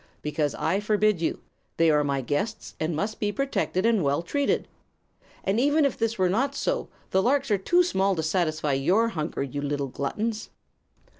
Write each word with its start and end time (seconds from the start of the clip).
"Because 0.23 0.55
I 0.55 0.79
forbid 0.79 1.21
you. 1.21 1.41
They 1.77 1.91
are 1.91 2.03
my 2.03 2.21
guests, 2.21 2.73
and 2.79 2.95
must 2.95 3.19
be 3.19 3.31
protected 3.31 3.85
and 3.85 4.01
well 4.03 4.23
treated. 4.23 4.67
And 5.43 5.59
even 5.59 5.85
if 5.85 5.95
this 5.95 6.17
were 6.17 6.27
not 6.27 6.55
so, 6.55 6.87
the 7.11 7.21
larks 7.21 7.51
are 7.51 7.59
too 7.59 7.83
small 7.83 8.15
to 8.15 8.23
satisfy 8.23 8.73
your 8.73 9.09
hunger, 9.09 9.43
you 9.43 9.61
little 9.61 9.89
gluttons." 9.89 10.49